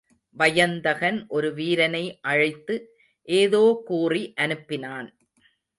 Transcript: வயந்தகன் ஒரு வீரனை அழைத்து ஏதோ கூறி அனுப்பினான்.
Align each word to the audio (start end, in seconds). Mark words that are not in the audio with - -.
வயந்தகன் 0.35 1.27
ஒரு 1.27 1.53
வீரனை 1.53 2.03
அழைத்து 2.21 2.75
ஏதோ 3.27 3.63
கூறி 3.85 4.33
அனுப்பினான். 4.41 5.09